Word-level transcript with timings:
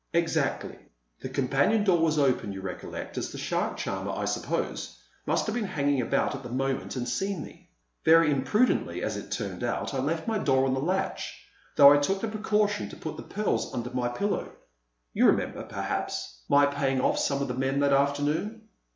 "Exactly. 0.13 0.79
The 1.19 1.29
companion 1.29 1.83
door 1.83 1.99
was 2.01 2.17
open, 2.17 2.51
you 2.51 2.61
recollect, 2.61 3.17
and 3.17 3.25
the 3.27 3.37
shark 3.37 3.77
charmer, 3.77 4.09
I 4.09 4.25
suppose, 4.25 4.97
must 5.27 5.45
have 5.45 5.53
been 5.53 5.63
hanging 5.63 6.01
about 6.01 6.33
at 6.33 6.41
the 6.41 6.49
moment 6.49 6.95
and 6.95 7.07
seen 7.07 7.43
me. 7.45 7.69
Very 8.03 8.31
imprudently, 8.31 9.03
as 9.03 9.15
it 9.15 9.29
turned 9.29 9.63
out, 9.63 9.93
I 9.93 9.99
left 9.99 10.27
my 10.27 10.39
door 10.39 10.65
on 10.65 10.73
the 10.73 10.79
latch, 10.79 11.45
though 11.75 11.91
I 11.93 11.97
took 11.99 12.19
the 12.19 12.27
precaution 12.27 12.89
to 12.89 12.95
put 12.95 13.15
the 13.15 13.21
pearls 13.21 13.71
under 13.75 13.91
my 13.91 14.07
pillow. 14.07 14.49
You 15.13 15.27
remember, 15.27 15.61
perhaps, 15.65 16.41
my 16.49 16.65
paying 16.65 16.99
off 16.99 17.19
some 17.19 17.43
of 17.43 17.47
the 17.47 17.53
men 17.53 17.79
that 17.81 17.93
afternoon? 17.93 18.69